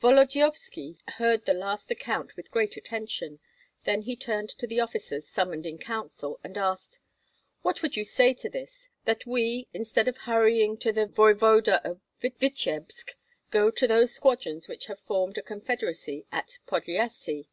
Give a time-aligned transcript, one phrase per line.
[0.00, 3.38] Volodyovski heard the last account with great attention;
[3.84, 7.00] then he turned to the officers summoned in counsel, and asked,
[7.60, 12.00] "What would you say to this, that we, instead of hurrying to the voevoda of
[12.22, 13.10] Vityebsk,
[13.50, 17.48] go to those squadrons which have formed a confederacy in Podlyasye?"